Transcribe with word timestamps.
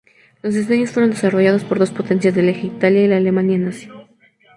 Los 0.41 0.55
diseños 0.55 0.89
fueron 0.89 1.11
desarrollados 1.11 1.63
por 1.63 1.77
dos 1.77 1.91
potencias 1.91 2.33
del 2.33 2.49
Eje, 2.49 2.65
Italia 2.65 3.03
y 3.05 3.07
la 3.07 3.17
Alemania 3.17 3.59
Nazi. 3.59 3.87